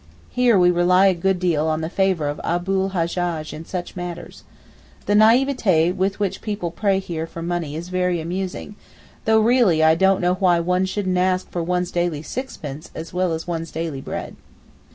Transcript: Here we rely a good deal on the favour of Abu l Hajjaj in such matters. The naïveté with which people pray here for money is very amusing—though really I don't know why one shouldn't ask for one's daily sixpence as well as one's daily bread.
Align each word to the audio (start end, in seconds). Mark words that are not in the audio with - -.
Here 0.31 0.57
we 0.57 0.71
rely 0.71 1.05
a 1.05 1.13
good 1.13 1.39
deal 1.39 1.67
on 1.67 1.81
the 1.81 1.87
favour 1.87 2.27
of 2.27 2.41
Abu 2.43 2.85
l 2.85 2.89
Hajjaj 2.89 3.53
in 3.53 3.65
such 3.65 3.95
matters. 3.95 4.43
The 5.05 5.13
naïveté 5.13 5.95
with 5.95 6.19
which 6.19 6.41
people 6.41 6.71
pray 6.71 6.97
here 6.97 7.27
for 7.27 7.43
money 7.43 7.75
is 7.75 7.89
very 7.89 8.19
amusing—though 8.19 9.39
really 9.39 9.83
I 9.83 9.93
don't 9.93 10.19
know 10.21 10.33
why 10.33 10.59
one 10.59 10.85
shouldn't 10.87 11.19
ask 11.19 11.51
for 11.51 11.61
one's 11.61 11.91
daily 11.91 12.23
sixpence 12.23 12.89
as 12.95 13.13
well 13.13 13.31
as 13.31 13.45
one's 13.45 13.69
daily 13.69 14.01
bread. 14.01 14.35